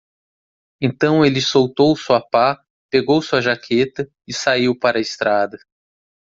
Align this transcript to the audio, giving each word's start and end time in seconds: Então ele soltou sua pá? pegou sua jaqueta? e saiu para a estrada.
Então 0.81 1.23
ele 1.23 1.39
soltou 1.39 1.95
sua 1.95 2.19
pá? 2.19 2.59
pegou 2.89 3.21
sua 3.21 3.39
jaqueta? 3.39 4.09
e 4.27 4.33
saiu 4.33 4.75
para 4.75 4.97
a 4.97 5.01
estrada. 5.01 5.59